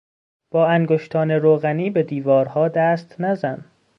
با 0.51 0.67
انگشتان 0.67 1.31
روغنی 1.31 1.89
به 1.89 2.03
دیوارها 2.03 2.67
دست 2.67 3.21
نزن! 3.21 3.65